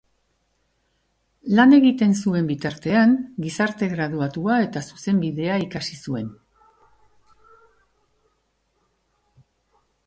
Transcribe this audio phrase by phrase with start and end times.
[1.59, 3.13] Lan egiten zuen bitartean
[3.45, 6.33] Gizarte-graduatua eta Zuzenbidea ikasi zuen.